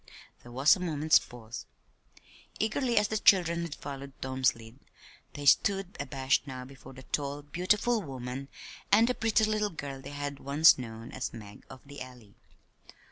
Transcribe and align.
There 0.41 0.51
was 0.51 0.75
a 0.75 0.79
moment's 0.79 1.19
pause. 1.19 1.67
Eagerly 2.59 2.97
as 2.97 3.09
the 3.09 3.19
children 3.19 3.61
had 3.61 3.75
followed 3.75 4.13
Tom's 4.19 4.55
lead, 4.55 4.79
they 5.33 5.45
stood 5.45 5.95
abashed 5.99 6.47
now 6.47 6.65
before 6.65 6.93
the 6.93 7.03
tall, 7.03 7.43
beautiful 7.43 8.01
woman 8.01 8.47
and 8.91 9.07
the 9.07 9.13
pretty 9.13 9.43
little 9.45 9.69
girl 9.69 10.01
they 10.01 10.09
had 10.09 10.39
once 10.39 10.79
known 10.79 11.11
as 11.11 11.33
"Mag 11.33 11.63
of 11.69 11.81
the 11.85 12.01
Alley." 12.01 12.33